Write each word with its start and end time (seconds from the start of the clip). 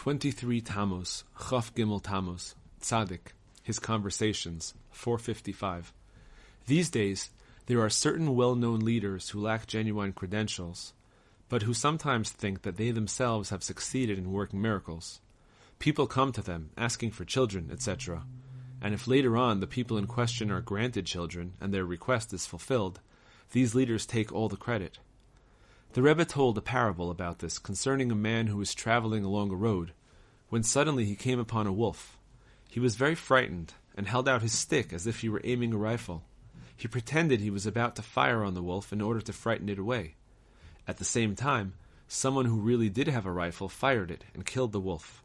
23 0.00 0.62
Tammuz, 0.62 1.24
Chaf 1.50 1.74
Gimel 1.74 2.02
Tammuz, 2.02 2.54
Tzaddik, 2.80 3.34
His 3.62 3.78
Conversations, 3.78 4.72
455. 4.92 5.92
These 6.66 6.88
days, 6.88 7.28
there 7.66 7.82
are 7.82 7.90
certain 7.90 8.34
well 8.34 8.54
known 8.54 8.80
leaders 8.80 9.28
who 9.28 9.42
lack 9.42 9.66
genuine 9.66 10.14
credentials, 10.14 10.94
but 11.50 11.64
who 11.64 11.74
sometimes 11.74 12.30
think 12.30 12.62
that 12.62 12.78
they 12.78 12.90
themselves 12.90 13.50
have 13.50 13.62
succeeded 13.62 14.16
in 14.16 14.32
working 14.32 14.62
miracles. 14.62 15.20
People 15.78 16.06
come 16.06 16.32
to 16.32 16.40
them 16.40 16.70
asking 16.78 17.10
for 17.10 17.26
children, 17.26 17.68
etc. 17.70 18.24
And 18.80 18.94
if 18.94 19.06
later 19.06 19.36
on 19.36 19.60
the 19.60 19.66
people 19.66 19.98
in 19.98 20.06
question 20.06 20.50
are 20.50 20.62
granted 20.62 21.04
children 21.04 21.52
and 21.60 21.74
their 21.74 21.84
request 21.84 22.32
is 22.32 22.46
fulfilled, 22.46 23.00
these 23.52 23.74
leaders 23.74 24.06
take 24.06 24.32
all 24.32 24.48
the 24.48 24.56
credit. 24.56 24.98
The 25.92 26.02
Rebbe 26.02 26.24
told 26.24 26.56
a 26.56 26.60
parable 26.60 27.10
about 27.10 27.40
this 27.40 27.58
concerning 27.58 28.12
a 28.12 28.14
man 28.14 28.46
who 28.46 28.58
was 28.58 28.74
traveling 28.74 29.24
along 29.24 29.50
a 29.50 29.56
road, 29.56 29.92
when 30.48 30.62
suddenly 30.62 31.04
he 31.04 31.16
came 31.16 31.40
upon 31.40 31.66
a 31.66 31.72
wolf. 31.72 32.16
He 32.68 32.78
was 32.78 32.94
very 32.94 33.16
frightened 33.16 33.74
and 33.96 34.06
held 34.06 34.28
out 34.28 34.42
his 34.42 34.52
stick 34.52 34.92
as 34.92 35.08
if 35.08 35.20
he 35.20 35.28
were 35.28 35.40
aiming 35.42 35.72
a 35.72 35.76
rifle. 35.78 36.22
He 36.76 36.86
pretended 36.86 37.40
he 37.40 37.50
was 37.50 37.66
about 37.66 37.96
to 37.96 38.02
fire 38.02 38.44
on 38.44 38.54
the 38.54 38.62
wolf 38.62 38.92
in 38.92 39.00
order 39.00 39.20
to 39.20 39.32
frighten 39.32 39.68
it 39.68 39.80
away. 39.80 40.14
At 40.86 40.98
the 40.98 41.04
same 41.04 41.34
time, 41.34 41.74
someone 42.06 42.44
who 42.44 42.60
really 42.60 42.88
did 42.88 43.08
have 43.08 43.26
a 43.26 43.32
rifle 43.32 43.68
fired 43.68 44.12
it 44.12 44.24
and 44.32 44.46
killed 44.46 44.70
the 44.70 44.78
wolf. 44.78 45.24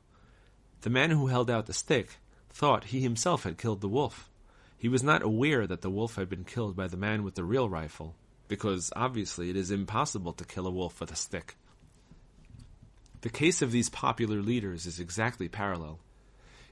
The 0.81 0.89
man 0.89 1.11
who 1.11 1.27
held 1.27 1.52
out 1.52 1.67
the 1.67 1.73
stick 1.73 2.17
thought 2.50 2.86
he 2.86 3.02
himself 3.02 3.44
had 3.44 3.59
killed 3.59 3.81
the 3.81 3.88
wolf. 3.88 4.31
He 4.80 4.89
was 4.89 5.03
not 5.03 5.22
aware 5.22 5.67
that 5.67 5.84
the 5.84 5.91
wolf 5.91 6.16
had 6.16 6.27
been 6.27 6.44
killed 6.44 6.75
by 6.75 6.88
the 6.88 6.97
man 6.97 7.23
with 7.23 7.36
the 7.36 7.44
real 7.44 7.70
rifle, 7.70 8.16
because 8.48 8.91
obviously 8.95 9.49
it 9.49 9.55
is 9.55 9.72
impossible 9.72 10.34
to 10.34 10.45
kill 10.45 10.67
a 10.67 10.72
wolf 10.72 10.99
with 10.99 11.12
a 11.12 11.16
stick. 11.16 11.55
The 13.22 13.30
case 13.30 13.62
of 13.62 13.72
these 13.72 13.90
popular 13.90 14.41
leaders 14.41 14.86
is 14.86 14.99
exactly 14.99 15.48
parallel. 15.48 15.99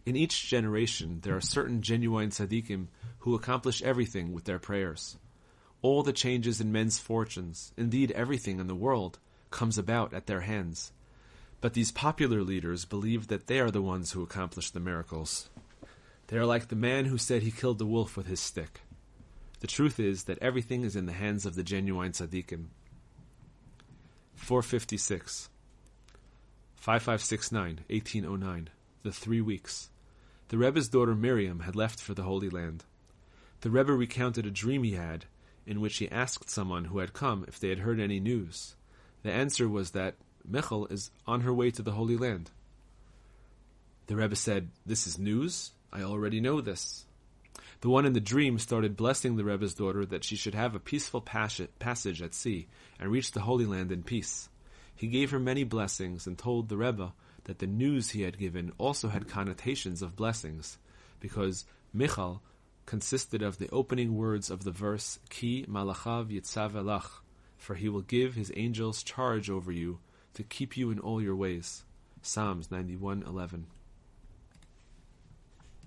In 0.06 0.16
each 0.16 0.48
generation, 0.48 1.20
there 1.22 1.36
are 1.36 1.42
certain 1.42 1.82
genuine 1.82 2.30
tzaddikim 2.30 2.88
who 3.20 3.36
accomplish 3.36 3.82
everything 3.82 4.34
with 4.34 4.44
their 4.44 4.60
prayers. 4.60 5.18
All 5.82 6.04
the 6.04 6.14
changes 6.14 6.62
in 6.62 6.72
men's 6.72 7.00
fortunes, 7.00 7.74
indeed 7.78 8.12
everything 8.12 8.60
in 8.60 8.68
the 8.68 8.76
world, 8.76 9.20
comes 9.50 9.78
about 9.78 10.14
at 10.14 10.28
their 10.28 10.42
hands. 10.42 10.92
But 11.62 11.74
these 11.74 11.92
popular 11.92 12.44
leaders 12.44 12.86
believe 12.86 13.28
that 13.30 13.48
they 13.48 13.60
are 13.60 13.72
the 13.72 13.82
ones 13.82 14.12
who 14.12 14.22
accomplish 14.22 14.70
the 14.70 14.80
miracles. 14.80 15.50
They 16.28 16.38
are 16.38 16.46
like 16.46 16.68
the 16.68 16.76
man 16.76 17.06
who 17.06 17.18
said 17.18 17.42
he 17.42 17.52
killed 17.52 17.80
the 17.80 17.86
wolf 17.86 18.18
with 18.18 18.28
his 18.28 18.40
stick. 18.40 18.82
The 19.64 19.68
truth 19.68 19.98
is 19.98 20.26
that 20.26 20.40
everything 20.40 20.84
is 20.84 20.98
in 20.98 21.06
the 21.06 21.14
hands 21.14 21.46
of 21.46 21.56
the 21.56 21.64
genuine 21.64 22.12
tzaddikim. 22.12 22.66
456. 24.36 25.48
5569, 26.76 27.86
1809. 27.90 28.70
The 29.04 29.12
Three 29.14 29.40
Weeks. 29.40 29.88
The 30.50 30.58
Rebbe's 30.58 30.90
daughter 30.90 31.16
Miriam 31.16 31.62
had 31.62 31.78
left 31.78 32.02
for 32.02 32.14
the 32.14 32.24
Holy 32.24 32.50
Land. 32.50 32.84
The 33.62 33.70
Rebbe 33.70 33.94
recounted 33.94 34.46
a 34.46 34.52
dream 34.52 34.84
he 34.84 34.96
had, 34.96 35.28
in 35.66 35.80
which 35.80 36.00
he 36.00 36.12
asked 36.12 36.50
someone 36.50 36.84
who 36.84 37.00
had 37.00 37.14
come 37.14 37.46
if 37.48 37.58
they 37.58 37.70
had 37.70 37.80
heard 37.80 38.02
any 38.02 38.20
news. 38.20 38.76
The 39.22 39.32
answer 39.32 39.70
was 39.70 39.92
that 39.92 40.16
Michal 40.46 40.88
is 40.88 41.10
on 41.26 41.40
her 41.40 41.54
way 41.54 41.72
to 41.72 41.82
the 41.82 41.94
Holy 41.94 42.18
Land. 42.18 42.52
The 44.08 44.18
Rebbe 44.18 44.36
said, 44.36 44.72
This 44.86 45.08
is 45.08 45.18
news? 45.18 45.72
I 45.94 46.02
already 46.02 46.42
know 46.42 46.60
this. 46.60 47.06
The 47.84 47.90
one 47.90 48.06
in 48.06 48.14
the 48.14 48.22
dream 48.22 48.60
started 48.60 48.96
blessing 48.96 49.36
the 49.36 49.44
Rebbe's 49.44 49.74
daughter 49.74 50.06
that 50.06 50.24
she 50.24 50.38
should 50.38 50.56
have 50.56 50.74
a 50.74 50.80
peaceful 50.80 51.20
passage 51.20 52.22
at 52.22 52.34
sea 52.34 52.70
and 52.98 53.12
reach 53.12 53.34
the 53.34 53.42
Holy 53.42 53.66
Land 53.66 53.92
in 53.92 54.04
peace. 54.04 54.48
He 54.96 55.08
gave 55.08 55.32
her 55.32 55.40
many 55.40 55.66
blessings 55.66 56.26
and 56.26 56.38
told 56.38 56.70
the 56.70 56.78
Rebbe 56.78 57.12
that 57.44 57.60
the 57.60 57.68
news 57.68 58.12
he 58.12 58.22
had 58.22 58.40
given 58.40 58.72
also 58.78 59.10
had 59.10 59.28
connotations 59.28 60.02
of 60.02 60.16
blessings, 60.16 60.78
because 61.20 61.66
Michal 61.92 62.42
consisted 62.86 63.42
of 63.42 63.58
the 63.58 63.70
opening 63.72 64.16
words 64.16 64.50
of 64.50 64.64
the 64.64 64.72
verse 64.72 65.20
Ki 65.30 65.66
malachav 65.68 66.28
yitzav 66.32 66.72
elach, 66.72 67.20
for 67.58 67.76
he 67.76 67.90
will 67.90 68.00
give 68.00 68.36
his 68.36 68.50
angels 68.56 69.04
charge 69.04 69.50
over 69.50 69.74
you 69.74 70.00
to 70.36 70.44
keep 70.44 70.78
you 70.78 70.90
in 70.90 71.00
all 71.00 71.22
your 71.22 71.36
ways. 71.36 71.84
Psalms 72.22 72.70
91:11. 72.70 73.66